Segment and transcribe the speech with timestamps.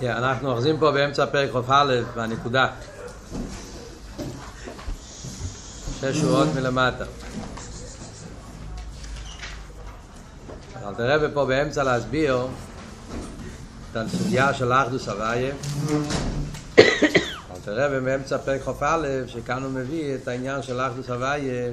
[0.00, 2.68] כן, אנחנו אוחזים פה באמצע פרק כ"א בנקודה.
[6.00, 7.04] שש שורות מלמטה.
[10.84, 12.46] אבל תראה פה באמצע להסביר
[13.92, 15.54] את הסוגיה של אחדוס הוויה.
[16.76, 21.72] אבל תראה באמצע פרק כ"א שכאן הוא מביא את העניין של אחדוס הוויה,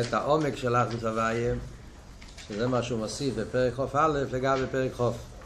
[0.00, 1.54] את העומק של אחדוס הוויה,
[2.48, 5.37] שזה מה שהוא מוסיף בפרק כ"א לגבי פרק כ"א.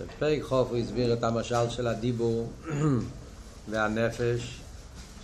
[0.00, 2.52] בפרק חוף הוא הסביר את המשל של הדיבור
[3.70, 4.60] והנפש,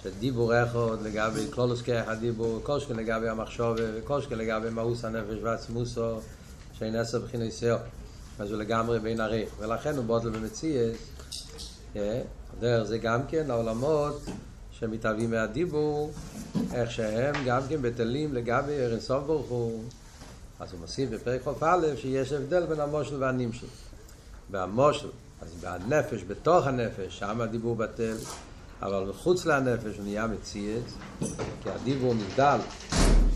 [0.02, 6.20] שדיבור אחד לגבי כלולוס כרך הדיבור, קושקה לגבי המחשוב וקושקה לגבי מאוס הנפש ועצמוסו,
[6.78, 7.78] שאין עשר בחיני סיור.
[8.38, 9.48] אז הוא לגמרי בין הריח.
[9.58, 10.96] ולכן הוא בוטל במציאס,
[12.60, 14.22] דרך זה גם כן העולמות
[14.72, 16.10] שמתהווים מהדיבור,
[16.72, 19.84] איך שהם גם כן בטלים לגבי ארנסוף ברוך הוא.
[20.60, 23.66] אז הוא מוסיף בפרק חוף א' שיש הבדל בין המושל והנמשל.
[24.52, 25.08] והמושל,
[25.42, 28.16] אז בנפש, בתוך הנפש, שם הדיבור בטל,
[28.82, 30.82] אבל מחוץ לנפש הוא נהיה מציאת,
[31.62, 32.58] כי הדיבור נבדל,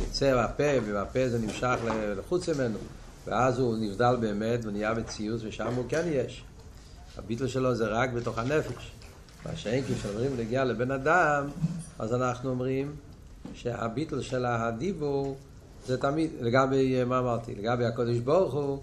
[0.03, 1.77] יצא מהפה, ומהפה זה נמשך
[2.19, 2.79] לחוץ ממנו,
[3.27, 6.45] ואז הוא נבדל באמת ונהיה מציאות, ושם הוא כן יש.
[7.19, 8.93] הביטל שלו זה רק בתוך הנפש.
[9.47, 11.49] מה שאין כשאומרים להגיע לבן אדם,
[11.99, 12.97] אז אנחנו אומרים
[13.55, 15.37] שהביטל של הדיבור
[15.87, 17.55] זה תמיד, לגבי, מה אמרתי?
[17.55, 18.79] לגבי הקודש ברוך הוא,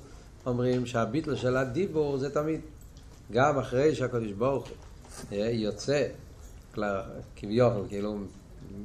[0.45, 2.61] אומרים שהביטל של הדיבור זה תמיד.
[3.31, 4.67] גם אחרי שהקדוש ברוך
[5.29, 6.07] הוא יוצא,
[7.35, 8.17] כביכול, כאילו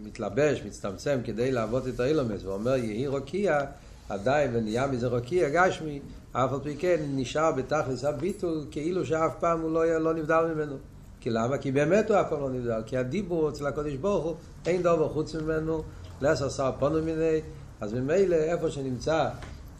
[0.03, 3.61] מתלבש, מצטמצם כדי לעבוד את האילומס, ואומר יהי רוקיע,
[4.09, 6.01] עדיין ונהיה מזה רוקיע גשמי,
[6.33, 10.77] אף על פי כן נשאר בתכלס הביטול כאילו שאף פעם הוא לא, לא נבדל ממנו.
[11.21, 11.59] כי למה?
[11.59, 12.83] כי באמת הוא אף פעם לא נבדל.
[12.87, 14.35] כי הדיבור אצל הקדוש ברוך הוא
[14.67, 15.83] אין דבר חוץ ממנו,
[16.21, 17.41] לעשר שר פונו מיני,
[17.81, 19.29] אז ממילא איפה שנמצא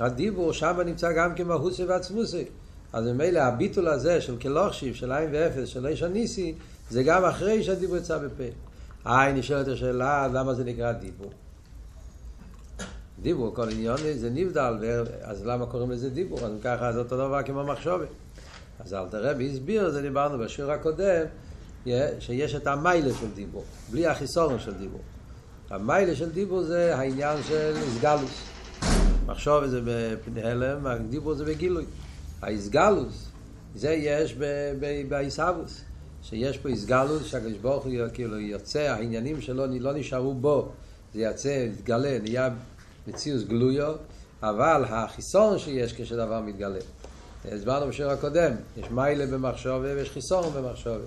[0.01, 2.45] הדיבור שם נמצא גם כמהוסי ועצמוסי.
[2.93, 6.55] אז ממילא הביטול הזה של כלוכשיב, של עין ואפס, של איש הניסי,
[6.91, 8.45] זה גם אחרי שהדיבור יצא בפה.
[9.07, 11.31] אה, נשאלת השאלה, למה זה נקרא דיבור?
[13.23, 16.41] דיבור, כל עניון זה נבדל, אז למה קוראים לזה דיבור?
[16.41, 18.09] אז ככה זה אותו דבר כמו מחשובת.
[18.81, 21.25] אז אל תראה והסביר, זה דיברנו בשיעור הקודם,
[22.19, 25.01] שיש את המיילה של דיבור, בלי החיסורן של דיבור.
[25.71, 28.58] המיילה של דיבור זה העניין של הסגלוס.
[29.29, 29.81] מחשוב זה
[30.35, 31.85] בהלם, הדיבור זה בגילוי.
[32.43, 33.29] האיסגלוס,
[33.75, 34.35] זה יש
[35.09, 35.81] באיסאבוס,
[36.23, 40.69] שיש פה איסגלוס שהקדוש ברוך הוא כאילו יוצא, העניינים שלו לא נשארו בו,
[41.15, 42.49] זה יוצא, מתגלה, נהיה
[43.09, 43.95] מציאוס גלויו,
[44.43, 46.79] אבל החיסון שיש כשדבר מתגלה.
[47.45, 50.99] הסברנו בשיר הקודם, יש מיילה במחשוב ויש חיסון במחשוב.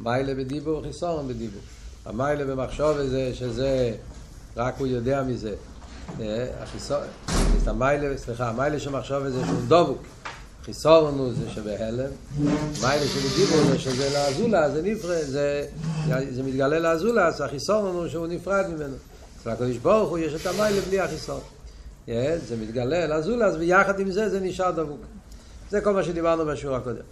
[0.00, 1.62] מיילה בדיבור וחיסון בדיבור.
[2.04, 3.94] המיילה במחשוב זה שזה,
[4.56, 5.54] רק הוא יודע מזה.
[6.60, 7.00] החיסון,
[8.16, 10.02] סליחה, המיילה שמחשוב זה שהוא דבוק.
[10.64, 12.10] חיסורן הוא זה שבהלם.
[12.82, 15.66] מיילה שבדיבור זה שזה לאזולה, זה נפרד, זה,
[16.30, 18.96] זה מתגלה לאזולה, אז החיסורן הוא שהוא נפרד ממנו.
[19.40, 21.40] אצל הקדוש ברוך הוא יש את המיילה בלי החיסורן.
[22.06, 25.00] זה מתגלה לאזולה, אז ביחד עם זה זה נשאר דבוק.
[25.70, 27.02] זה כל מה שדיברנו בשיעור הקודם.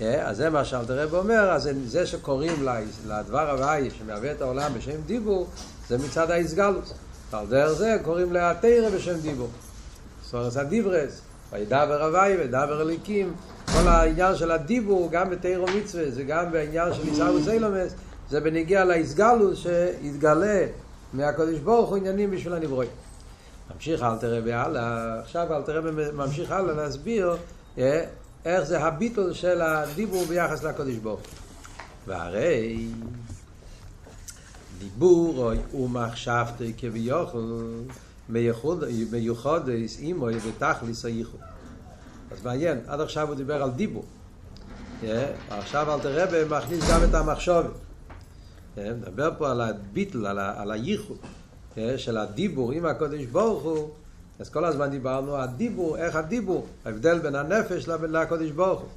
[0.00, 2.66] אז זה מה שאלתר רב אומר, אז זה שקוראים
[3.06, 5.46] לדבר הוואי שמהווה את העולם בשם דיבור,
[5.88, 6.92] זה מצד האיסגלוס.
[7.32, 9.48] על דרך זה קוראים לה תרא בשם דיבור.
[10.24, 11.20] סורס הדיברס,
[11.52, 13.34] וידבר הוואי וידבר אליקים.
[13.72, 17.94] כל העניין של הדיבור, גם בתרא מצווה, זה גם בעניין של עיסאוווס אילומס,
[18.30, 20.66] זה בניגיע לאיסגלוס שהתגלה
[21.12, 22.90] מהקדוש ברוך הוא עניינים בשביל הנברואים.
[23.74, 25.80] ממשיך אל תראה והלאה, עכשיו אל תראה
[26.12, 27.36] ממשיך הלאה להסביר
[28.44, 31.28] איך זה הביטול של הדיבור ביחס לקדוש ברוך הוא.
[32.06, 32.86] והרי
[34.78, 37.84] דיבור ומחשבתי כביכול
[39.10, 41.40] מיוחדס אימו בתכליס הייחוד.
[42.30, 44.04] אז מעניין, עד עכשיו הוא דיבר על דיבור.
[45.50, 47.70] עכשיו אל תראה מכניס גם את המחשבת.
[48.76, 51.16] מדבר פה על הביטל, על, על הייחוד
[51.96, 53.90] של הדיבור עם הקודש ברוך הוא.
[54.38, 58.88] אז כל הזמן דיברנו הדיבור, איך הדיבור, ההבדל בין הנפש לבין הקודש ברוך הוא.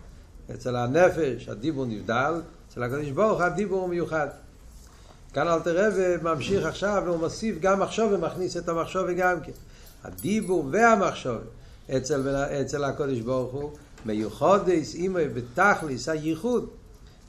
[0.55, 4.27] אצל הנפש הדיבור נבדל, אצל הקודש ברוך הדיבור הוא מיוחד.
[5.33, 5.93] כאן אלתר רב
[6.23, 9.51] ממשיך עכשיו והוא מוסיף גם מחשוב ומכניס את המחשוב גם כן.
[10.03, 11.37] הדיבור והמחשוב
[11.97, 13.71] אצל, אצל הקודש ברוך הוא
[14.05, 16.69] מיוחדס אימא בתכליס הייחוד.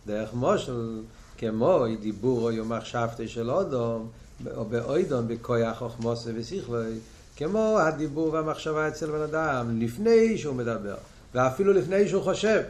[0.06, 1.00] דרך מושל
[1.38, 4.08] כמו דיבור או יום מחשבתי של אודום
[4.56, 6.98] או באוידום בכויח חוכמוסה ושכלוי
[7.36, 10.94] כמו הדיבור והמחשבה אצל בן אדם לפני שהוא מדבר
[11.34, 12.62] ואפילו לפני שהוא חושב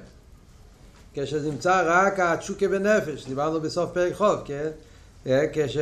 [1.14, 4.70] כשזה נמצא רק התשוקה בנפש דיברנו בסוף פרק חוב כן
[5.26, 5.78] כש...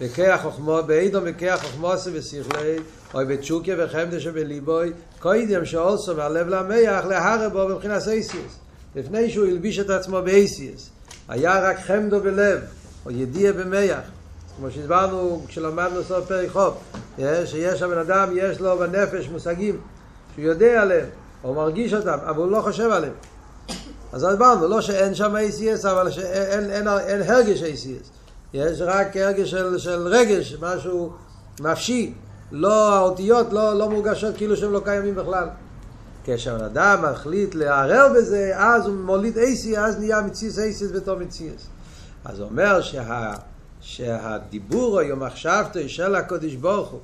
[0.00, 2.76] בכיח חוכמו, באידום בכיח חוכמו עשה ושכלי,
[3.14, 8.58] או בתשוקיה וחמדה שבליבוי, קוידם שעולסו מהלב למח להרה בו מבחינת סייסיוס.
[8.96, 10.90] לפני שהוא הלביש את עצמו באייסיאס,
[11.28, 12.60] היה רק חמדו בלב,
[13.06, 14.00] או ידיע במח,
[14.56, 16.74] כמו שהסברנו כשלמדנו סוף פרק חוב,
[17.44, 19.80] שיש הבן אדם, יש לו בנפש מושגים
[20.34, 21.06] שהוא יודע עליהם,
[21.44, 23.12] או מרגיש אותם, אבל הוא לא חושב עליהם.
[24.12, 28.06] אז הסברנו, לא שאין שם ACS, אבל שאין אין, אין, הרגש ACS.
[28.54, 31.12] יש רק הרגש של, של רגש, משהו
[31.60, 32.14] נפשי.
[32.52, 35.48] לא, האותיות לא, לא מורגשות כאילו שהם לא קיימים בכלל.
[36.24, 41.66] כשהבן אדם מחליט לערער בזה, אז הוא מוליד אייסי, אז נהיה מציאס אייסיס בתור מציאס.
[42.24, 43.34] אז הוא אומר שה,
[43.80, 47.00] שהדיבור היום מחשבתו של הקודש ברוך הוא,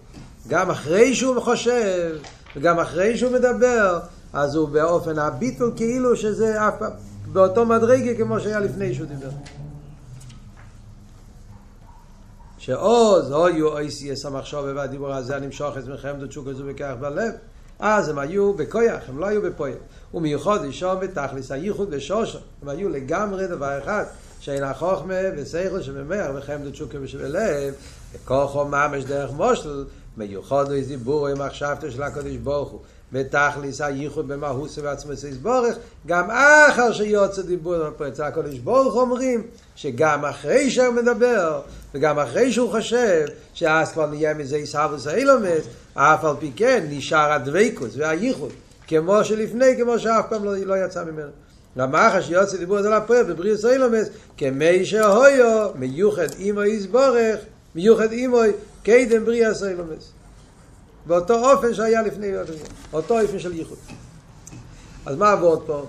[0.49, 2.17] גם אחרי שהוא חושב,
[2.57, 3.99] וגם אחרי שהוא מדבר,
[4.33, 6.93] אז הוא באופן הביטול כאילו שזה אף פעם,
[7.33, 9.31] באותו מדרגה כמו שהיה לפני שהוא דיבר.
[12.59, 17.33] שעוז אויו אייסיאס המחשוב והדיבור הזה הנמשוך את מלחמת התשוקה הזו בכך בלב.
[17.79, 19.73] אז הם היו בכויח, הם לא היו בפועל.
[20.15, 24.05] ומיוחד אישום בתכלס הייחוד ושושו הם היו לגמרי דבר אחד
[24.41, 27.75] שאין החוכמה ושכל שבמח וחמד התשוקה שבלב
[28.15, 29.85] וכוחו ממש דרך מושל.
[30.17, 32.81] מיוחד איז דיבור עם מחשבתו של הקדוש ברוך הוא
[33.13, 35.77] בתכליס הייחוד במהוס ועצמס יסבורך
[36.07, 37.75] גם אחר שיוצא דיבור
[38.09, 39.43] אצל הקדוש ברוך אומרים
[39.77, 41.61] שגם אחרי שהוא מדבר
[41.95, 45.65] וגם אחרי שהוא חושב שאז כבר נהיה מזה עיסאוויס האילומס
[45.95, 48.53] אף על פי כן נשאר הדבקוס והייחוד
[48.89, 51.31] כמו שלפני כמו שאף פעם לא, לא יצא ממנו.
[51.79, 57.41] גם אחר שיוצא דיבור אצל הפועל בבריאוס האילומס כמי שהויו מיוחד אימו יסבורך
[57.75, 58.41] מיוחד אימו
[58.83, 60.13] קדם בריאוס האילומס
[61.07, 62.33] באותו אופן שהיה לפני
[62.93, 63.79] אותו אופן של ייחוד.
[65.07, 65.87] אז מה עבוד פה?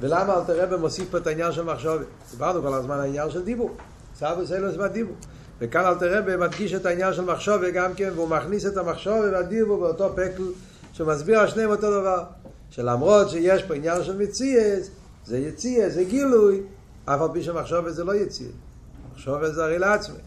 [0.00, 2.06] ולמה אל תראה במוסיף פה את העניין של מחשובת?
[2.30, 3.76] דיברנו כל הזמן על העניין של דיבור.
[4.18, 5.14] סבא סלוס מהדיבור.
[5.58, 9.80] וכאן אל תראה במדגיש את העניין של מחשובת גם כן, והוא מכניס את המחשובת והדיבור
[9.80, 10.42] באותו פקל
[10.92, 12.24] שמסביר על שניהם אותו דבר.
[12.70, 14.90] שלמרות שיש פה עניין של מציאס,
[15.24, 16.62] זה יציאס, זה גילוי,
[17.04, 18.50] אף על פי שמחשובת זה לא יציאס.
[19.12, 20.18] מחשובת זה הרי לעצמי.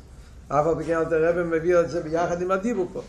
[0.47, 3.01] אף על פי כן אל תראה מביא את זה ביחד עם הדיבור פה.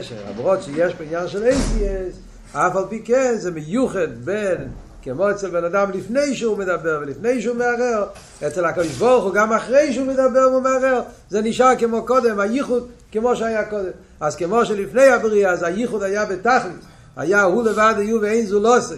[0.00, 2.16] שלמרות שיש פה עניין של ACS,
[2.58, 4.68] אף על פי כן זה מיוחד בין,
[5.02, 8.06] כמו אצל בן אדם לפני שהוא מדבר ולפני שהוא מערער,
[8.46, 11.00] אצל הקדוש ברוך הוא גם אחרי שהוא מדבר והוא מערער,
[11.30, 13.90] זה נשאר כמו קודם, הייחוד כמו שהיה קודם.
[14.20, 16.84] אז כמו שלפני הבריאה, אז הייחוד היה בתכלית,
[17.16, 18.94] היה הוא לבד היו ואין זו לא עושה.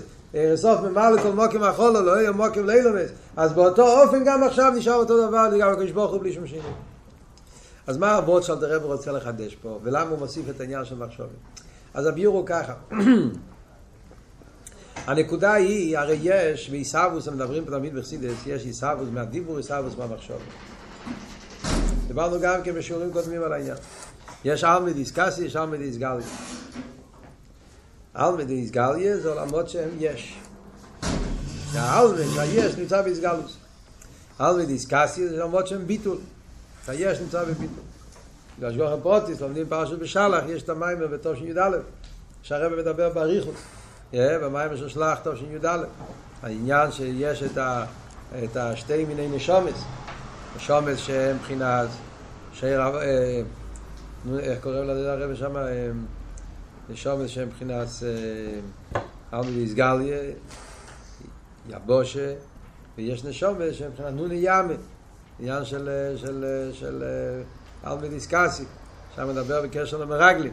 [0.54, 3.10] סוף ממר לכל מוקים החולו, לא יהיה מוקים לילומס.
[3.36, 6.70] אז באותו אופן גם עכשיו נשאר אותו דבר, גם הקדוש ברוך הוא בלי שום שינוי.
[7.86, 11.30] אז מה הוורד שאלתר רב רוצה לחדש פה, ולמה הוא מוסיף את העניין של מחשובת?
[11.94, 12.74] אז הביור הוא ככה.
[15.06, 20.40] הנקודה היא, הרי יש, בעיסאוווס, מדברים תמיד בחסידס, יש עיסאוווס מהדיבור, עיסאוווס מהמחשובת.
[22.06, 23.76] דיברנו גם כן בשיעורים קודמים על העניין.
[24.44, 26.26] יש אלמי דיסקסי, יש אלמי דיסגליה.
[28.16, 30.38] אלמי דיסגליה זה עולמות שהם יש.
[31.72, 33.56] האלמי שהיש נמצא באיסגלוס.
[34.40, 36.18] אלמי דיסקסי זה עולמות שהם ביטול.
[36.88, 37.84] היש נמצא בביטול.
[38.58, 41.76] בגלל שגוח הפרוטיס, לומדים פרשת בשלח, יש את המיימר בתושן י"א,
[42.42, 43.54] שהרבא מדבר באריכות,
[44.12, 45.84] במיימר של שלח תושן י"א,
[46.42, 47.84] העניין שיש את, ה,
[48.44, 49.84] את השתי מיני נשומס,
[50.56, 51.88] נשומס שהם מבחינת
[52.52, 53.42] שיר, אה,
[54.38, 55.56] איך קוראים לזה הרבא שם?
[55.56, 55.90] אה,
[56.88, 59.00] נשומס שהם מבחינת אה,
[59.38, 60.18] אלמי ויסגליה,
[61.68, 62.34] יבושה,
[62.96, 64.74] ויש נשומס שהם מבחינת נוני ימה.
[65.40, 67.04] עניין של, של, של
[67.86, 68.64] אלמי דיסקסי,
[69.16, 70.52] שם מדבר בקשר למרגלים.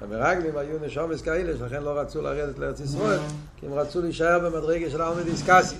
[0.00, 3.18] שהמרגלים היו נשומס כאלה, שלכן לא רצו לרדת לארץ ישראל,
[3.56, 5.76] כי הם רצו להישאר במדרגה של אלמי דיסקסי,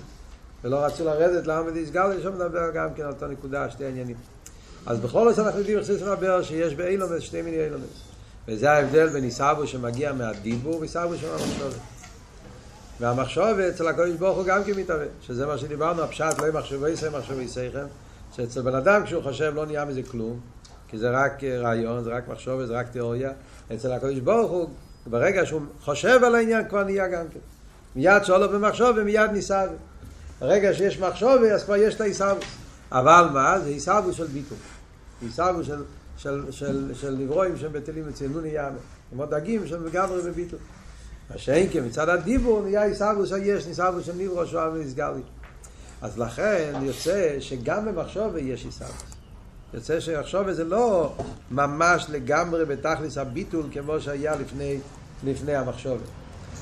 [0.65, 4.17] ולא רצו לרדת לאלמי דיסקסי, שם מדבר גם כן על אותו נקודה, שתי עניינים.
[4.87, 8.15] אז בכל זאת אנחנו יודעים איך זה מדבר שיש באילומס שתי מיני אילומס.
[8.49, 11.81] וזה ההבדל בין עיסאוו שמגיע מהדיבור ועיסאוו שמהמחשבת.
[13.01, 17.09] והמחשבת אצל הקדוש ברוך הוא גם כן מתהווה, שזה מה שדיברנו, הפשט לא ימחשבו יסי
[17.09, 17.87] מחשבו יסיכם,
[18.37, 20.41] שאצל בן אדם כשהוא חושב לא נהיה מזה כלום,
[20.89, 23.33] כי זה רק רעיון, זה רק מחשוב, זה רק תיאוריה.
[23.75, 24.69] אצל הקדוש ברוך הוא,
[25.07, 27.39] ברגע שהוא חושב על העניין כבר נהיה גם כן.
[27.97, 29.65] מיד שואלו במחשוב ומיד ניסה.
[30.41, 32.45] ברגע שיש מחשוב אז כבר יש את העיסאוויס.
[32.93, 33.61] אבל מה?
[33.61, 34.59] זה עיסאוויס של ביטול.
[35.23, 35.83] עיסאוויס של,
[36.17, 38.79] של, של, של נברואים שהם בטלים אצל נוני יאמה.
[39.11, 40.59] כמו דגים שהם לגמרי בביטול.
[41.31, 45.23] מה שאין כי מצד הדיבור נהיה עיסאוויס שיש, עיסאוויס של נברו שואל ונסגר לי.
[46.03, 49.15] אז לכן יוצא שגם במחשוב יש עיסאוויס.
[49.75, 51.13] יוצא שמחשוב זה לא
[51.51, 54.79] ממש לגמרי בתכלס הביטול כמו שהיה לפני,
[55.25, 55.99] לפני המחשוב.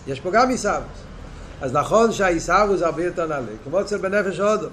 [0.07, 0.99] יש פה גם עיסאוויס.
[1.61, 4.67] אז נכון שהעיסאוויס הרבה יותר נעלה, כמו אצל בנפש הודו.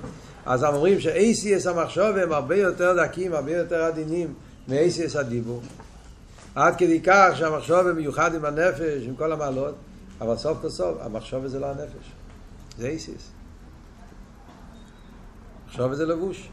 [0.45, 4.33] אז אומרים שאייסיאס המחשוב הם הרבה יותר דקים, הרבה יותר עדינים
[4.67, 5.61] מאייסיאס הדיבור.
[6.55, 9.75] עד כדי כך שהמחשוב הם מיוחד עם הנפש, עם כל המעלות,
[10.21, 12.11] אבל סוף כל סוף המחשוב זה לא הנפש,
[12.77, 13.38] זה אייסיאס.
[15.69, 16.49] מחשוב זה לבוש.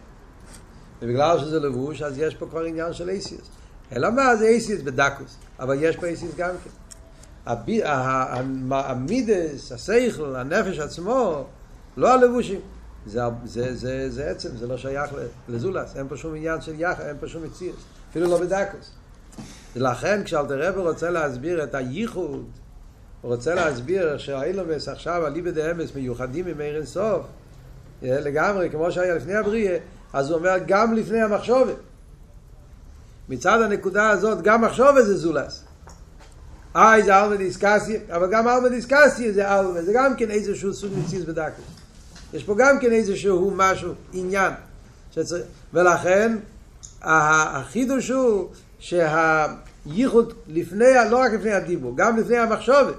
[1.02, 3.48] ובגלל שזה לבוש, אז יש פה כבר עניין של אייסיוס.
[3.92, 4.36] אלא מה?
[4.36, 5.36] זה אייסיוס בדקוס.
[5.60, 6.70] אבל יש פה אייסיוס גם כן.
[8.70, 11.44] המידס, השכל, הנפש עצמו,
[11.96, 12.60] לא הלבושים.
[13.06, 15.10] זה, זה, זה, זה עצם, זה לא שייך
[15.48, 17.76] לזולס, אין פה שום עניין של יחד, אין פה שום מציאות,
[18.10, 18.90] אפילו לא בדקוס.
[19.76, 22.44] ולכן כשאלתר רוצה להסביר את הייחוד,
[23.22, 27.26] הוא רוצה להסביר שהאילומס עכשיו, אליבא דאמס, מיוחדים עם עיר אינסוף,
[28.06, 29.78] לגמרי, כמו שהיה לפני הבריאה,
[30.12, 31.76] אז הוא אומר גם לפני המחשובת.
[33.28, 35.64] מצד הנקודה הזאת, גם מחשובת זה זולס.
[36.74, 40.92] איי זה אלמה דיסקסיה, אבל גם אלמה דיסקסיה זה אלמה, זה גם כן איזשהו סוג
[40.98, 41.64] מציז בדקוס.
[42.34, 44.52] יש פה גם כן איזשהו משהו, עניין.
[45.10, 45.36] שצר...
[45.74, 46.36] ולכן
[47.02, 48.48] החידוש הוא
[48.78, 52.94] שהייחוד לפני, לא רק לפני הדיבור, גם לפני המחשובת.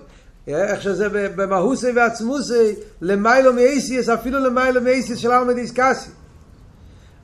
[0.47, 6.11] איך שזה במהוסי ועצמוסי, למיילו מייסיס, אפילו למיילו מייסיס של אלמה דיסקסיה.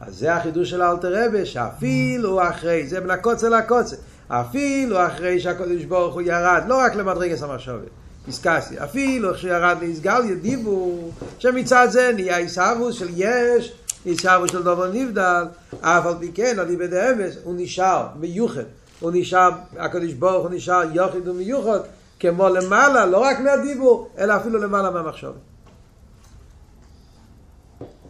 [0.02, 3.96] אז זה החידוש של אלתר רבי, שאפילו אחרי, זה בין הקוצה לקוצה,
[4.28, 7.90] אפילו אחרי שהקודש ברוך הוא ירד, לא רק למדרגס המחשובת,
[8.26, 13.74] דיסקסי, אפילו איך שירד להסגל ידיבו, שמצד זה נהיה עיסאוווס של יש,
[14.06, 15.44] עיסאוווס של דובר נבדל,
[15.82, 18.64] אף על פי כן, על איבד האמס, הוא נשאר מיוחד,
[19.00, 21.80] הוא נשאר, הקודש ברוך הוא נשאר יוחיד ומיוחד,
[22.20, 25.40] כמו למעלה, לא רק מהדיבור, אלא אפילו למעלה מהמחשובת.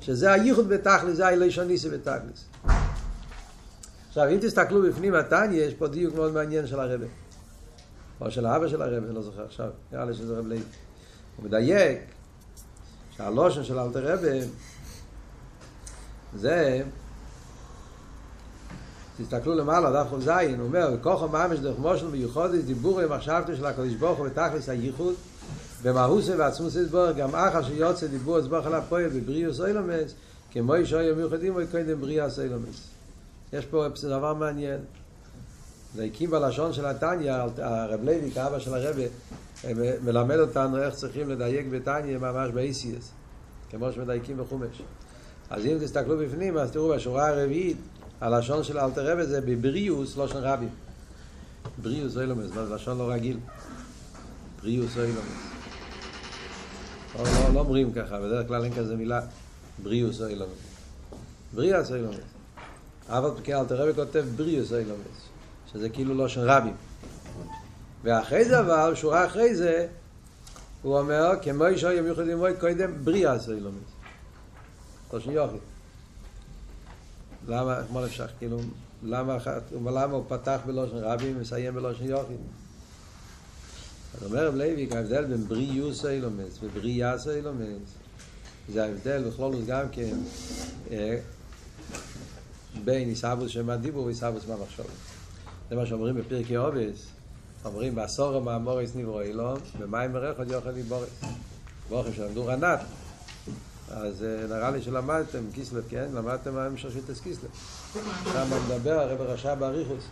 [0.02, 2.46] שזה הייחוד בתכלס, זה הלשון ניסי בתכלס.
[4.08, 7.06] עכשיו, אם תסתכלו בפנים התניא, יש פה דיוק מאוד מעניין של הרבי.
[8.22, 10.62] או של האבא של הרבי, אני לא זוכר עכשיו, נראה לי שזה רב לוי.
[11.38, 12.00] הוא מדייק
[13.18, 14.40] שהלושן של אלתר רבי
[16.36, 16.84] זה,
[19.17, 23.65] תסתכלו למעלה, דף ח"ז, הוא אומר, וכוחו ממש דרך מושל מיוחדת, דיבור עם מחשבתו של
[23.65, 25.13] הקדוש ברוך הוא בתכלס הייחוד,
[25.84, 30.13] במהוסה ועצמוס יסבור, גם אחר שיוצא דיבור אצבוח על הפועל בבריאוס אילומס,
[30.51, 32.88] כמו אישו יום מיוחדים, הוא קודם בריאוס אילומס.
[33.53, 34.79] יש פה דבר מעניין.
[35.96, 39.05] זה הקים בלשון של התניא, הרב לוי, כאבא של הרבי,
[40.05, 43.12] מלמד אותנו איך צריכים לדייק בתניא ממש באיסיאס,
[43.72, 44.82] כמו שמדייקים בחומש.
[45.50, 47.77] אז אם תסתכלו בפנים, אז תראו בשורה הרביעית,
[48.24, 50.70] הלשון של אלתר רבי זה בבריאוס, לא של רבים.
[51.82, 53.38] בריאוס אילומס, זה לשון לא רגיל.
[54.62, 55.18] בריאוס אילומס.
[57.15, 59.22] לא, לא, לא אומרים ככה, בדרך כלל אין כזה מילה
[59.84, 60.58] בריאוס אילומס.
[61.53, 62.18] בריאוס אילומס.
[63.10, 65.20] אבל כן אלתר רבי כותב בריאוס אילומס,
[65.74, 66.75] שזה כאילו לא של רבים.
[68.03, 69.88] ואחרי זה אבל, שורה אחרי זה,
[70.82, 73.89] הוא אומר, כמו אישו יום יוחד מוי קודם בריאוס אילומס.
[75.13, 75.73] לא של יוחד.
[77.48, 78.58] למה, כמו נפשך, כאילו,
[79.04, 79.38] למה,
[79.86, 82.34] למה הוא פתח בלושן רבים ומסיים בלושן יוחד?
[84.18, 87.94] אז אומר רב לוי, ההבדל בין בריאוס אילומס ובריאס אילומס,
[88.70, 90.16] זה ההבדל בכלול גם כן
[92.84, 94.86] בין איסאבוס שם הדיבור ואיסאבוס מהמחשוב.
[95.70, 97.06] זה מה שאומרים בפרקי אובס,
[97.66, 101.10] אומרים בעשור המאמורס נברו אילום, במים מרך עוד יוכל ליבורס.
[101.90, 102.80] ברוך שלמדו רנת.
[103.92, 106.06] אז נראה לי שלמדתם קיסלב, כן?
[106.13, 107.50] למדתם מה המשך של קיסלב.
[108.34, 110.04] שם מדבר הרב רשע באריכוס,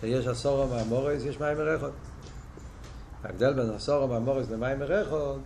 [0.00, 1.92] שיש עשור המאמורס, יש מים מרחות.
[3.24, 5.38] ההבדל בין עשור המאמורס למים מרחות,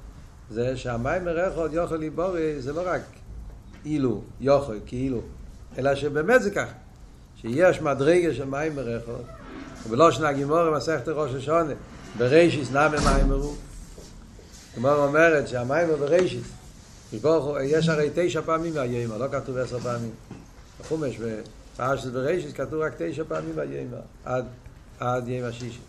[0.51, 3.01] זה שהמים מרחות יוכל ליבורס זה לא רק
[3.85, 5.21] אילו, יוכל, כאילו,
[5.79, 6.73] אלא שבאמת זה ככה.
[7.41, 9.25] שיש מדרגה של מים מרחות,
[9.87, 11.73] ובלא שנה גימור מסכת ראש השונה,
[12.19, 13.55] ברישיס נמי מים מרו.
[14.75, 16.47] כלומר אומרת שהמים הוא ברישיס.
[17.63, 20.11] יש הרי תשע פעמים מהיימה, לא כתוב עשר פעמים.
[20.81, 24.45] בחומש, בפרשת ברישיס כתוב רק תשע פעמים מהיימה, עד,
[25.01, 25.81] עד יימה שישי.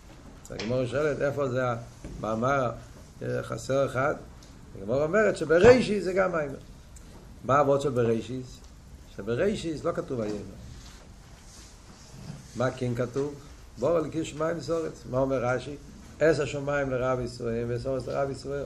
[0.50, 1.64] הגמור שואלת איפה זה
[2.20, 2.72] המאמר
[3.42, 4.16] חסר אחד.
[4.78, 6.50] הגמור אומרת שברישיס זה גם מים.
[7.46, 8.58] מה העבוד של ברישיס?
[9.16, 10.40] שברישיס לא כתוב היימה.
[12.56, 13.34] מה כן כתוב?
[13.80, 15.04] בור על קיש מים סורץ.
[15.10, 15.76] מה אומר רש"י?
[16.20, 18.64] עשר שמיים לרב ישראל וסורץ לרב ישראל.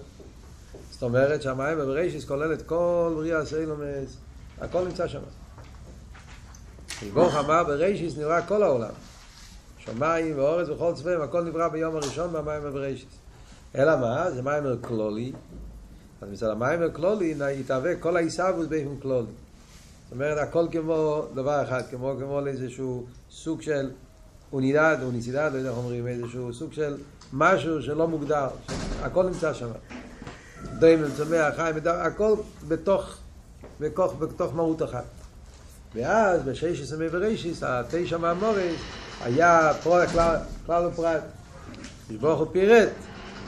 [0.92, 4.18] זאת אומרת שהמים בברישיס כולל את כל בריאה סיילומס,
[4.62, 5.20] הכל נמצא שם.
[7.14, 8.94] ברוך אמר ברישיס נברא כל העולם.
[9.80, 13.10] שמיים ואורץ וכל צבעים, הכל נברא ביום הראשון מהמים בברישיס.
[13.76, 14.32] אלא מה?
[14.32, 15.32] זה מים כלולי.
[16.22, 19.28] אז מצד המים הכלולי יתהווה כל העיסאוווס באופן כלולי.
[20.04, 23.92] זאת אומרת, הכל כמו דבר אחד, כמו, כמו איזשהו סוג של
[24.54, 26.98] אונידד, אוניסידד, לא יודע איך אומרים, איזשהו סוג של
[27.34, 28.48] משהו שלא מוגדר,
[29.02, 29.70] הכל נמצא שם.
[30.80, 32.36] דם, צומח, חיים, הכל
[32.68, 33.18] בתוך,
[33.80, 35.04] בתוך, בתוך מהות אחת.
[35.96, 38.76] ואז בשש עשרה ורישיס, התשע מהמורס,
[39.22, 41.22] היה פרט, כלל, כלל ופרט.
[42.20, 42.90] ברוך הוא פירט,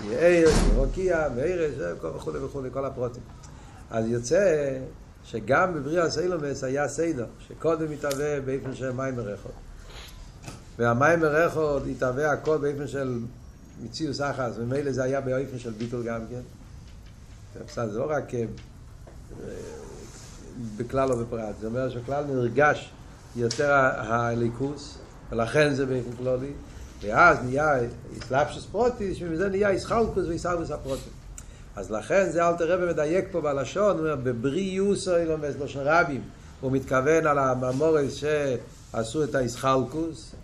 [0.09, 3.23] יאיר, רוקיע, מאירס, וכולי וכולי, כל הפרוטים.
[3.91, 4.69] אז יוצא
[5.23, 9.51] שגם בבריאה סיילומס היה סיידו, שקודם התהווה באופן של מים מרחוב.
[10.77, 13.19] והמים מרחוב התהווה הכל באופן של
[13.83, 16.41] מציאוס אחס, ומילא זה היה באופן של ביטול גם כן.
[17.75, 18.45] זה לא רק אה,
[20.77, 22.91] בכלל או בפרט, זה אומר שכלל נרגש
[23.35, 24.97] יותר הליכוס,
[25.31, 26.53] ולכן זה כללי,
[27.01, 27.75] ואז נהיה
[28.19, 31.09] אסלאפשוס פרוטיס, שמזה נהיה איסחלקוס ואיסאוויס הפרוטיס.
[31.75, 36.21] אז לכן זה אלתר רבי מדייק פה בלשון, הוא אומר, בבריאוס אילומס לא של רבים,
[36.61, 40.35] הוא מתכוון על הממורס שעשו את האיסחלקוס,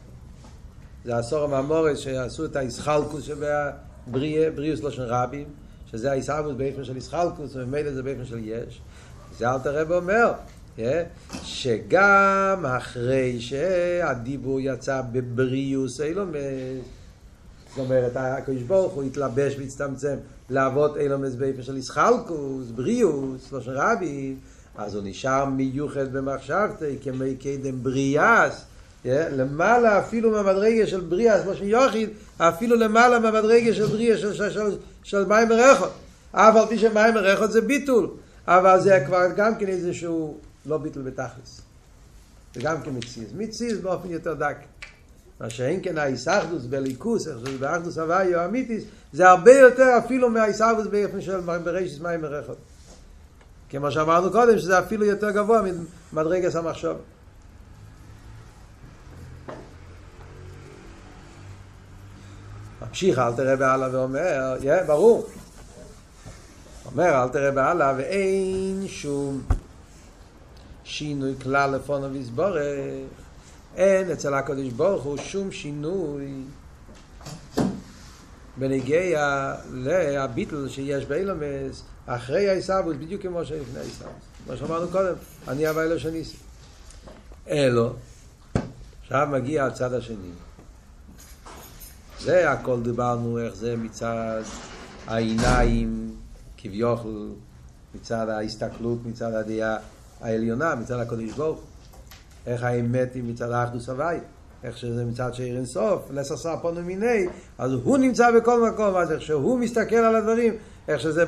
[1.06, 5.46] זה עשור הממורס שעשו את האיסחלקוס שבבריאוס לא של רבים,
[5.92, 8.82] שזה האיסאוויס באופן של איסחלקוס, וממילא זה באופן של יש.
[9.38, 10.32] זה אלתר רבי אומר,
[11.44, 16.36] שגם אחרי שהדיבור יצא בבריאוס אילומס,
[17.70, 20.16] זאת אומרת, הקדוש ברוך הוא התלבש והצטמצם
[20.50, 24.36] לעבוד אילומס באיפה של איסחלקוס, בריאוס, לא של רבי,
[24.78, 28.66] אז הוא נשאר מיוחד במחשבתי, כמי קדם בריאס,
[29.06, 34.78] למעלה אפילו מהמדרגה של בריאס, כמו שיוחיד, אפילו למעלה מהמדרגה של בריאס של, של, של,
[35.04, 35.92] של מים מרחות.
[36.32, 38.10] אף על פי שמים מרחות זה ביטול,
[38.48, 41.62] אבל זה כבר גם כן איזשהו לא ביטול בתכלס.
[42.56, 43.34] זה גם כן מציז.
[43.38, 44.58] מציז באופן יותר דק.
[45.40, 50.30] מה שאין כן האיסאחדוס בליכוס, איך שזה באחדוס הוואי או אמיתיס, זה הרבה יותר אפילו
[50.30, 52.56] מהאיסאחדוס באופן של בראשיס מים מרחוב.
[53.70, 55.62] כמו שאמרנו קודם, שזה אפילו יותר גבוה
[56.14, 56.98] ממדרגס המחשוב.
[62.90, 65.28] ממשיך אל תראה בהלאה ואומר, יא, ברור.
[66.86, 69.42] אומר אל תראה בהלאה ואין שום
[70.84, 72.62] שינוי כלל לפונו ויסבורך.
[73.76, 76.44] אין אצל הקדוש ברוך הוא שום שינוי
[78.58, 84.16] בנגיע להביטל שיש באילומס אחרי העיסאוווס, בדיוק כמו שלפני העיסאוווס.
[84.46, 85.14] כמו שאמרנו קודם,
[85.48, 86.38] אני הווי לו שניסי.
[87.50, 87.94] אלו,
[89.04, 90.49] עכשיו מגיע הצד השני.
[92.22, 94.42] זה הכל דיברנו, איך זה מצד
[95.08, 96.12] העיניים,
[96.58, 97.28] כביכול,
[97.96, 99.78] מצד ההסתכלות, מצד הדעה
[100.22, 101.60] העליונה, מצד הקדוש ברוך
[102.48, 104.18] איך האמת היא מצד האחדוס הוואי,
[104.64, 107.28] איך שזה מצד שאיר אינסוף, לססר פונו מיני,
[107.58, 110.54] אז הוא נמצא בכל מקום, אז איך שהוא מסתכל על הדברים,
[110.88, 111.26] איך שזה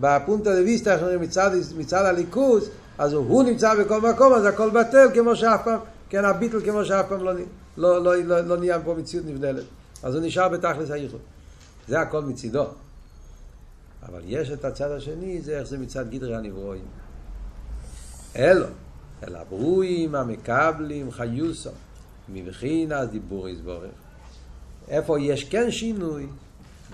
[0.00, 4.70] בפונטה דה ויסטה, איך שאומרים מצד, מצד הליכוז, אז הוא נמצא בכל מקום, אז הכל
[4.70, 7.32] בטל כמו שאף פעם, כן, הביטל כמו שאף פעם לא,
[7.76, 9.64] לא, לא, לא, לא נהיה פה מציאות נבדלת.
[10.06, 11.20] אז הוא נשאר בתכלס הייחוד.
[11.88, 12.66] זה הכל מצידו.
[14.02, 16.84] אבל יש את הצד השני, זה איך זה מצד גדרי הנברואים.
[18.36, 18.66] אלו,
[19.26, 21.70] אלא ברואים המקבלים חיוסו,
[22.28, 23.90] מבחינת דיבור יסבורך.
[24.88, 26.26] איפה יש כן שינוי?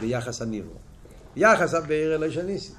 [0.00, 0.78] ביחס הניברו.
[1.34, 2.72] ביחס הבאר אלוהי של ניסי.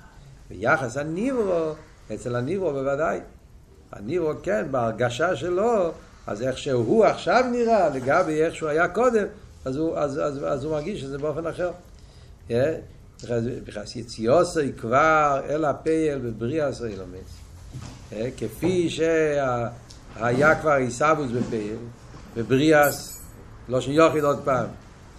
[0.49, 1.73] ביחס הניברו,
[2.13, 3.19] אצל הניברו בוודאי.
[3.91, 5.91] הניברו כן, בהרגשה שלו,
[6.27, 9.25] אז איך שהוא עכשיו נראה, לגבי איך שהוא היה קודם,
[9.65, 11.71] אז הוא, אז, אז, אז הוא מרגיש שזה באופן אחר.
[13.65, 17.43] בכלל יציאוסי כבר אל הפייל בבריאה סוי לומץ.
[18.37, 21.77] כפי שהיה כבר עיסאוווס בפייל,
[22.37, 23.19] בבריאס,
[23.69, 24.67] לא שיוחיד עוד פעם.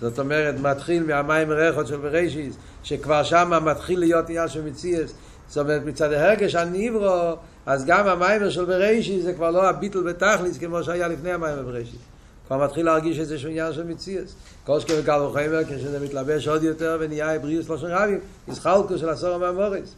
[0.01, 5.15] זאת אומרת, מתחיל מהמים ריחות של בראשיס, שכבר שם מתחיל להיות עניין של מציאס.
[5.49, 10.59] זאת אומרת, מצד הרגש הניברו, אז גם המיימר של בראשיס זה כבר לא הביטל בתכליס
[10.59, 12.14] כמו שהיה לפני המיימר בראשיס.
[12.47, 14.35] כבר מתחיל להרגיש איזשהו עניין של מציאס.
[14.67, 19.09] כל שכם וקל וחומר, כשזה מתלבש עוד יותר ונהיה בריאוס לא של רבים, ישחלקו של
[19.09, 19.95] עשור המאמורס.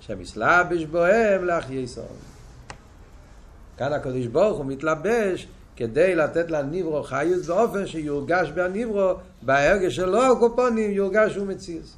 [0.00, 2.04] שמסלבש בוהם להחיה סוף.
[3.76, 10.90] כאן הקדוש ברוך הוא מתלבש כדי לתת לניברו חיות באופן שיורגש בהניברו, בהרגש שלו הקופונים
[10.90, 11.96] יורגש הוא מציאס.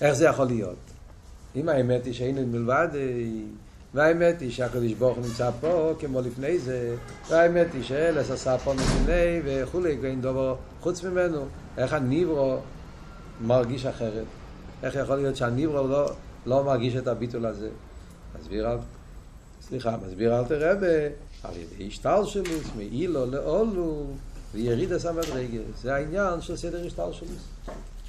[0.00, 0.76] איך זה יכול להיות?
[1.56, 2.88] אם האמת היא שאין מלבד,
[3.94, 6.96] והאמת היא שהקדוש ברוך הוא נמצא פה כמו לפני זה,
[7.28, 11.46] והאמת היא שאלס עשה פה מפני וכולי, ואין דבר חוץ ממנו,
[11.78, 12.56] איך הניברו
[13.40, 14.24] מרגיש אחרת?
[14.82, 16.10] איך יכול להיות שהניברו לא,
[16.46, 17.68] לא מרגיש את הביטול הזה?
[18.40, 18.78] מסביר על...
[19.68, 20.70] סליחה, מסביר אל תראה
[21.42, 24.06] על ידי השטל שלו, מאילו לאולו,
[24.54, 25.58] ויריד עשה מדרגה.
[25.82, 27.28] זה העניין של סדר השטל שלו.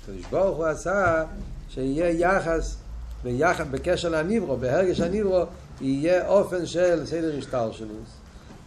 [0.03, 1.23] הקדוש ברוך הוא עשה
[1.69, 2.77] שיהיה יחס,
[3.23, 5.43] ביחס, בקשר לניברו, בהרגש הניברו,
[5.81, 7.95] יהיה אופן של סדר השטל שלו.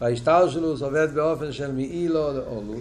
[0.01, 2.75] וההשטל שלו עובד באופן של מאילו לאולו,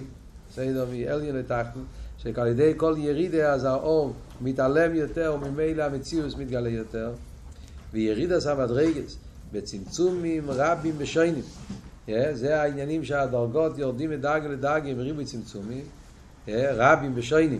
[0.55, 1.85] סדר מאליון לתחתון,
[2.17, 7.11] שעל ידי כל ירידה אז האור מתעלם יותר וממילא המציאוס מתגלה יותר.
[7.93, 9.17] ויריד עשה מדרגס
[9.51, 11.43] בצמצומים רבים ושיינים.
[12.33, 15.83] זה העניינים שהדרגות יורדים מדרגה לדרגה עם ריבוי צמצומים,
[16.47, 17.59] רבים ושיינים,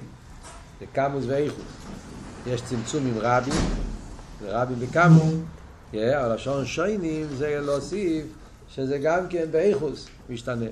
[0.79, 1.65] זה קמוס ואיכות.
[2.47, 3.53] יש צמצומים רבים,
[4.41, 5.31] זה רבי בקמו.
[5.93, 8.25] הלשון שוינים זה להוסיף
[8.69, 10.65] שזה גם כן באיכוס משתנה.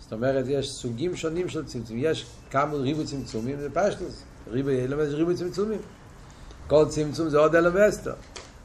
[0.00, 1.96] זאת אומרת, יש סוגים שונים של צמצום.
[1.98, 4.22] יש כמה ריבו צמצומים, זה פשטוס.
[4.50, 5.78] ריבו אלמס ריבו צמצומים.
[6.66, 8.14] כל צמצום זה עוד אלמסטר.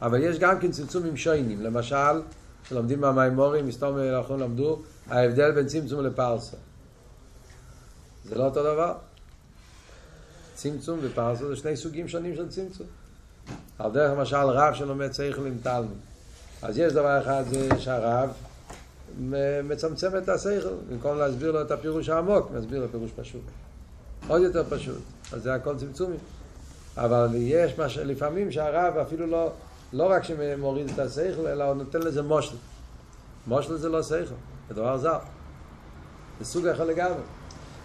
[0.01, 1.61] אבל יש גם כן צמצומים שוינים.
[1.61, 2.21] למשל,
[2.69, 6.57] שלומדים מהמימורים, מסתום אנחנו למדו, ההבדל בין צמצום לפרסה.
[8.25, 8.93] זה לא אותו דבר.
[10.53, 12.87] צמצום ופרסה זה שני סוגים שונים של צמצום.
[13.79, 15.97] על דרך למשל רב שלומד שכל עם תלמיד.
[16.61, 18.29] אז יש דבר אחד זה שהרב
[19.63, 23.41] מצמצם את השכל, במקום להסביר לו את הפירוש העמוק, מסביר לו פירוש פשוט.
[24.27, 25.01] עוד יותר פשוט,
[25.33, 26.19] אז זה הכל צמצומים.
[26.97, 27.97] אבל יש מש...
[27.97, 29.51] לפעמים שהרב אפילו לא,
[29.93, 32.55] לא רק שמוריד את השכל, אלא הוא נותן לזה מושל.
[33.47, 34.35] מושל זה לא שכל,
[34.69, 35.19] זה דבר זר.
[36.39, 37.21] זה סוג אחר לגמרי.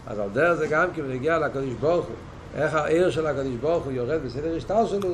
[0.07, 2.16] אז על דרך זה גם כי הוא הגיע לקדוש ברוך הוא,
[2.55, 5.09] איך העיר של הקדוש ברוך הוא יורד בסדר השטר שלו,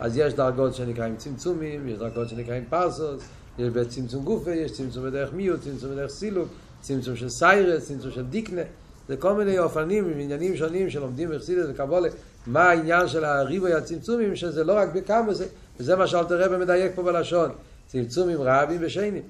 [0.00, 3.22] אז יש דרגות שנקראים צמצומים, יש דרגות שנקראים פרסוס,
[3.58, 6.48] יש בצמצום גופה, יש צמצום בדרך מיעוט, צמצום בדרך סילוק,
[6.80, 8.62] צמצום של סיירס, צמצום של דיקנה,
[9.08, 12.08] זה כל מיני אופנים עניינים שונים שלומדים בחסידס וקבולה,
[12.46, 15.46] מה העניין של הריבוי הצמצומים, שזה לא רק בכמה זה,
[15.80, 17.50] וזה מה שאלתר רבי מדייק פה בלשון,
[17.86, 19.22] צמצומים רבים ושיינים.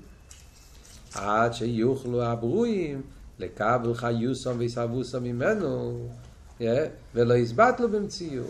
[1.14, 3.02] עד שיוכלו הברואים
[3.38, 6.00] לקבל חיוסום ויסרבוסום ממנו,
[7.14, 8.46] ולא יסבטלו במציאות.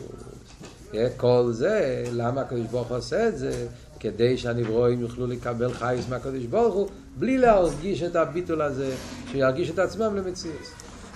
[1.17, 3.67] כל זה, למה הקדוש ברוך הוא עושה את זה?
[4.01, 8.95] כדי שהנברואים יוכלו לקבל חייס מהקדוש ברוך הוא, בלי להרגיש את הביטול הזה,
[9.31, 10.57] שירגיש את עצמם למציאות.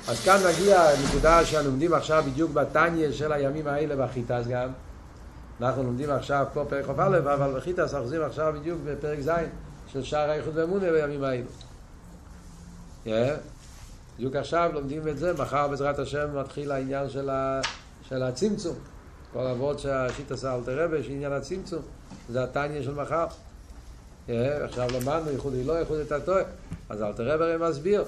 [0.09, 4.69] אז כאן מגיע הנקודה שאנו לומדים עכשיו בדיוק בתניא של הימים האלה בחיטס גם.
[5.61, 9.31] אנחנו לומדים עכשיו פה פרק כ"א, אבל בחיטס אנחנו חוזרים עכשיו בדיוק בפרק ז'
[9.93, 11.43] של שער האיחוד ואמונה בימים האלה.
[13.07, 13.11] Yeah.
[14.17, 17.61] בדיוק עכשיו לומדים את זה, מחר בעזרת השם מתחיל העניין של, ה...
[18.09, 18.92] של הצמצום.
[19.33, 21.83] כל אבות שהשיט עשה אל תרבה, שעניין הצמצום,
[22.29, 23.27] זה התניא של מחר.
[24.29, 26.43] עכשיו למדנו ייחודי לא, ייחודי תתוי,
[26.89, 28.05] אז אל תרבה הרי מסביר.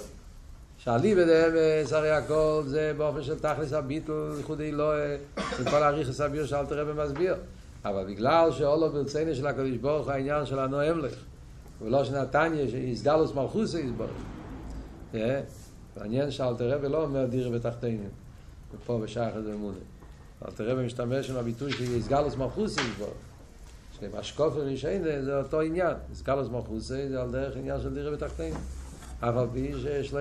[0.79, 4.93] שאלי בדאמס הרי הכל זה באופן של תכלס הביטל, ייחודי לא,
[5.37, 7.35] עם כל האריכס הביר שאל תרבה מסביר.
[7.85, 11.15] אבל בגלל שאולו ברצינו של הקדוש ברוך העניין של הנואם לך,
[11.83, 14.11] ולא שנתניה, שיסגלוס מלכוסי יסבורך.
[15.97, 18.09] מעניין שאל תרבה לא אומר דירה בתחתינים,
[18.75, 19.79] ופה בשחר זה אמונה.
[20.43, 23.15] אל תראה במשתמש עם הביטוי שיסגלוס מלכוסי יסבור.
[24.01, 25.97] שמשקוף ורישיין זה אותו עניין.
[26.15, 28.57] סגלוס מלכוסי זה על דרך עניין של דירה בתחתינו.
[29.21, 29.73] אף על פי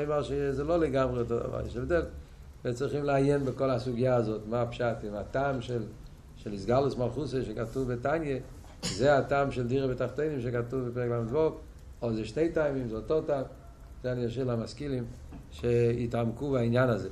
[0.06, 2.02] אמר שזה לא לגמרי אותו דבר, יש הבדל.
[2.65, 5.84] וצריכים לעיין בכל הסוגיה הזאת, מה הפשט, עם הטעם של,
[6.38, 8.39] של סגלוס מלכוסי שכתוב בתניא,
[8.84, 11.52] זה הטעם של דירה בתחתינים שכתוב בפרק ל"ו,
[12.02, 13.43] או זה שני טעמים, זה אותו טעם.
[14.04, 15.04] זה אני אשאיר למשכילים
[15.52, 17.10] שיתעמקו בעניין הזה.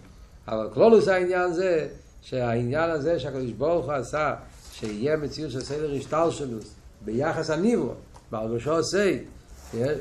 [0.47, 1.87] אבל כלולוס העניין זה
[2.21, 4.35] שהעניין הזה שהקדוש ברוך הוא עשה,
[4.71, 6.73] שיהיה מציאות של סדר השטלשלוס
[7.05, 7.93] ביחס הניבו,
[8.31, 9.17] בהרגשו עושה,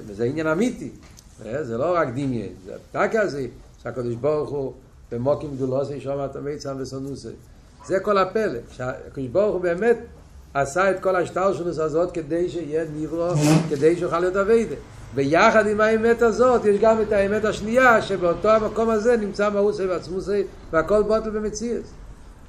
[0.07, 0.91] וזה עניין אמיתי,
[1.63, 3.47] זה לא רק דמיין, זה רק הזה
[3.83, 4.73] שהקדוש ברוך הוא
[5.13, 7.29] במוקים גדולוסי שומע את המיצם וסונוסי.
[7.87, 9.97] זה כל הפלא, שהקדוש ברוך הוא באמת
[10.55, 13.33] עשה את כל השטלשלוס הזאת כדי שיהיה ניברו,
[13.71, 14.75] כדי שיוכל להיות אביידה.
[15.15, 20.43] ביחד עם האמת הזאת יש גם את האמת השנייה שבאותו המקום הזה נמצא מהות ועצמוסי
[20.73, 21.85] והכל בוטל במציאות.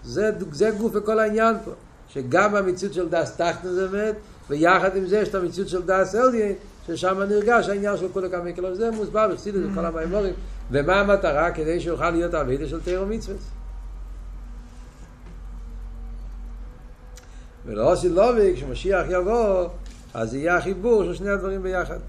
[0.03, 1.71] זה, זה גוף וכל העניין פה.
[2.13, 4.15] שגם המציאות של דס תחתן זה אמת,
[4.49, 6.55] ויחד עם זה יש את המציאות של דס אלדיין,
[6.87, 10.33] ששם נרגש העניין של כל הכמה קילו, וזה מוסבר בחסידות וכל המימורים,
[10.71, 11.51] ומה המטרה?
[11.51, 13.37] כדי שיוכל להיות הווידה של תירו מצווה.
[17.65, 19.67] ולא עושה לובי, כשמשיח יבוא,
[20.13, 21.99] אז יהיה החיבור של שני הדברים ביחד.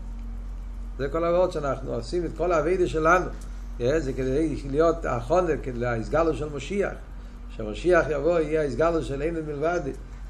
[0.99, 3.27] זה כל העבוד שאנחנו עושים את כל הווידה שלנו.
[3.79, 6.93] זה כדי להיות החונק, להסגלו של משיח.
[7.55, 9.81] כשמשיח יבוא יהיה הסגלו של אין מלבד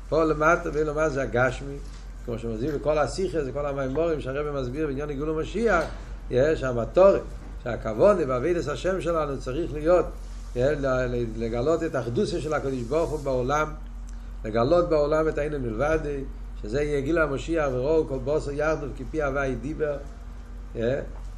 [0.09, 1.77] פה למטה ולמטה זה הגשמי?
[2.25, 5.85] כמו שמסביר בכל השיחה זה כל המימורים שהרבא מסביר בעניין עיגול המשיח
[6.31, 7.21] יש המטורת
[7.65, 10.07] שהכבוד והווידס השם שלנו צריך להיות
[11.37, 13.73] לגלות את האחדוסיה של הקדוש ברוך הוא בעולם
[14.45, 15.99] לגלות בעולם את אין מלבד
[16.63, 19.97] שזה יהיה גיל המשיח ורואו כל בוסו ירדו כפי הוואי דיבר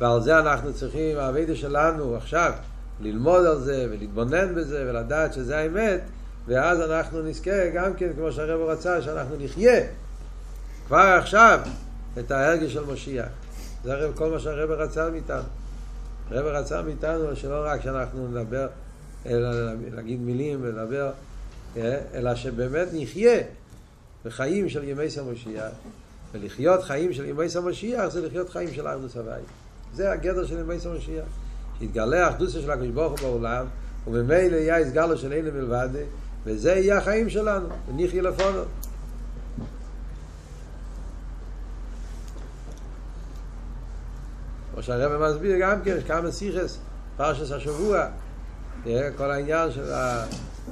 [0.00, 2.52] ועל זה אנחנו צריכים, הווידס שלנו עכשיו
[3.00, 6.00] ללמוד על זה ולהתבונן בזה ולדעת שזה האמת
[6.46, 9.80] ואז אנחנו נזכה גם כן כמו שהרב רצה שאנחנו נחיה
[10.86, 11.60] כבר עכשיו
[12.18, 13.28] את ההרגש של משיח.
[13.84, 15.42] זה הרי כל מה שהרב רצה מאיתנו.
[16.30, 18.66] הרב רצה מאיתנו שלא רק שאנחנו נדבר
[19.26, 19.48] אלא
[19.94, 21.10] להגיד מילים ולדבר
[22.14, 23.40] אלא שבאמת נחיה
[24.24, 25.70] בחיים של ימי סמושיח
[26.32, 29.40] ולחיות חיים של ימי סמושיח זה לחיות חיים של ארדוס הוואי
[29.94, 31.24] זה הגדר של ימי סמושיח
[31.78, 33.66] שיתגלה האחדוסיה של הקדוש ברוך הוא בעולם,
[34.06, 35.88] וממילא יהיה הסגלו של אלה מלבד,
[36.44, 38.62] וזה יהיה החיים שלנו, ונחיה לפונו.
[44.74, 46.78] כמו שהרבא מסביר גם כן, יש כמה סיכס,
[47.16, 48.06] פרשס השבוע,
[49.16, 49.92] כל העניין של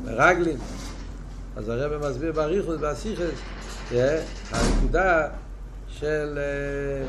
[0.07, 0.59] הרגלים.
[1.57, 3.41] אז הרב מסביר באריכות והסיכס,
[4.51, 5.29] הנקודה
[5.89, 7.07] של אה,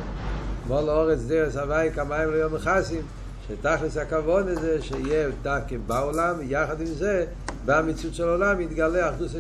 [0.67, 3.01] מול אורץ דרס הווי כמיים ליום מכסים,
[3.47, 7.25] שתכלס הכבוד הזה שיהיה דווקא בעולם, יחד עם זה,
[7.65, 9.32] במציאות של העולם יתגלה אחדוס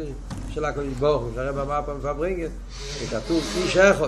[0.49, 4.07] של הקדוש ברוך הוא, שהרבא אמר פעם פברינגן, שכתוב איש אחד.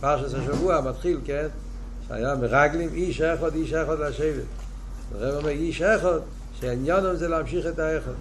[0.00, 1.46] פרשת השבוע מתחיל, כן?
[2.08, 4.44] שהיה מרגלים איש אחד, איש אחד לשבת.
[5.14, 6.18] הרב אומר איש אחד,
[6.60, 8.12] שהעניון זה להמשיך את האחד.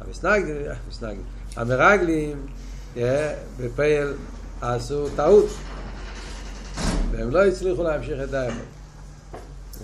[0.00, 0.56] המסנגדים,
[0.86, 1.22] המסנגדים,
[1.56, 2.46] המרגלים
[3.58, 4.12] בפייל
[4.60, 5.46] עשו טעות
[7.12, 8.56] והם לא הצליחו להמשיך את האחד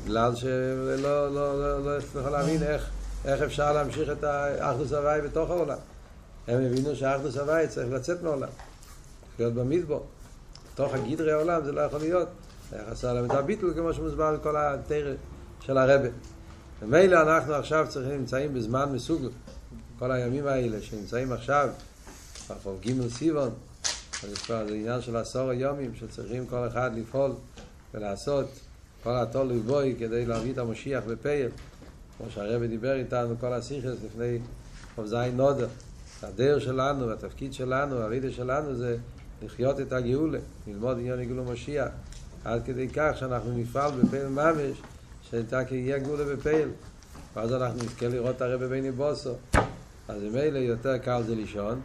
[0.05, 2.91] בגלל שהם לא, לא, לא, הצליחו להבין איך,
[3.25, 5.79] איך אפשר להמשיך את האחדוס הוואי בתוך העולם.
[6.49, 8.49] הם הבינו שהאחדוס הוואי צריך לצאת מהעולם
[9.39, 10.07] להיות במדבור.
[10.75, 12.29] בתוך הגדרי העולם זה לא יכול להיות.
[12.73, 15.15] היה חסר להם את הביטול כמו שמוסבר בכל התרא
[15.61, 16.09] של הרבה
[16.83, 19.29] ומילא אנחנו עכשיו צריכים, נמצאים בזמן מסוגל
[19.99, 21.69] כל הימים האלה שנמצאים עכשיו
[22.51, 23.51] בחוב ג' סיבון
[24.25, 27.33] אז יש כבר עניין של עשור היומים שצריכים כל אחד לפעול
[27.95, 28.47] ולעשות
[29.03, 31.51] כל התולוי בוי כדי להביא את המשיח בפייל.
[32.19, 34.39] כמו שהרבא דיבר איתנו כל הסיכס לפני
[34.95, 35.69] חוב זין נודר
[36.23, 38.97] הדרך שלנו, התפקיד שלנו, הרידה שלנו זה
[39.43, 41.89] לחיות את הגאולה, ללמוד עניין יגאולו משיח.
[42.45, 44.83] עד כדי כך שאנחנו נפעל בפייל ממש
[45.23, 46.69] שאתה יהיה גאולה בפייל.
[47.35, 49.35] ואז אנחנו נזכה לראות את הרבא ביני בוסו.
[50.09, 51.81] אז ממילא יותר קל זה לישון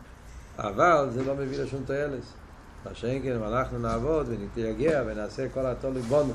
[0.60, 2.24] אבל זה לא מביא לשום תועלת.
[2.86, 6.34] מה שאין כן, אם אנחנו נעבוד ונתייגע ונעשה כל התור לבונו,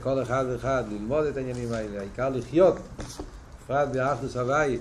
[0.00, 2.76] כל אחד ואחד ללמוד את העניינים האלה, העיקר לחיות,
[3.64, 4.78] בפרט באחדוס הוואי,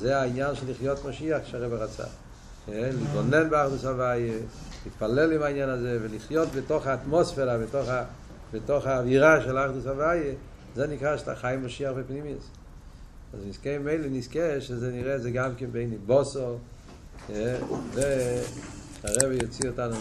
[0.00, 2.04] זה העניין של לחיות משיח שהרב רצה.
[2.68, 4.30] להתבונן באחדוס הוואי,
[4.84, 8.04] להתפלל עם העניין הזה ולחיות בתוך האטמוספירה, בתוך, ה,
[8.52, 10.34] בתוך האווירה של אחדוס הוואי,
[10.74, 12.44] זה נקרא שאתה חי משיח בפנימיוס.
[13.34, 16.58] אז נזכה מילא נזכה שזה נראה זה גם כן בין בוסו
[17.94, 19.92] והרבי יוציא אותנו